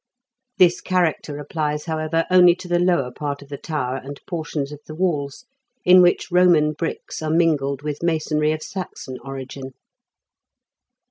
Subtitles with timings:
[0.57, 4.71] This character applies, how ever, only to the lower part of the tower and portions
[4.71, 5.45] of the walls,
[5.85, 9.73] in which Koman bricks are mingled with masonry of Saxon origin.